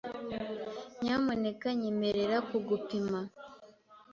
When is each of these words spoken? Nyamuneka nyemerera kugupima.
Nyamuneka 1.01 1.67
nyemerera 1.79 2.37
kugupima. 2.49 3.19